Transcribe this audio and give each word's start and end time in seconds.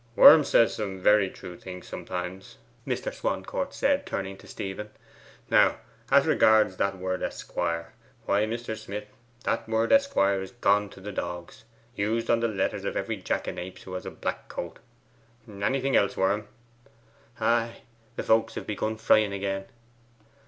'Worm 0.15 0.43
says 0.43 0.73
some 0.73 0.99
very 0.99 1.29
true 1.29 1.55
things 1.55 1.85
sometimes,' 1.87 2.57
Mr. 2.87 3.13
Swancourt 3.13 3.71
said, 3.71 4.03
turning 4.03 4.35
to 4.37 4.47
Stephen. 4.47 4.89
'Now, 5.51 5.77
as 6.09 6.25
regards 6.25 6.77
that 6.77 6.97
word 6.97 7.21
"esquire." 7.21 7.93
Why, 8.25 8.45
Mr. 8.47 8.75
Smith, 8.75 9.05
that 9.43 9.69
word 9.69 9.91
"esquire" 9.91 10.41
is 10.41 10.53
gone 10.53 10.89
to 10.89 11.01
the 11.01 11.11
dogs, 11.11 11.65
used 11.95 12.31
on 12.31 12.39
the 12.39 12.47
letters 12.47 12.83
of 12.83 12.97
every 12.97 13.17
jackanapes 13.17 13.83
who 13.83 13.93
has 13.93 14.07
a 14.07 14.09
black 14.09 14.47
coat. 14.47 14.79
Anything 15.47 15.95
else, 15.95 16.17
Worm?' 16.17 16.47
'Ay, 17.39 17.83
the 18.15 18.23
folk 18.23 18.49
have 18.53 18.65
begun 18.65 18.97
frying 18.97 19.31
again! 19.33 19.65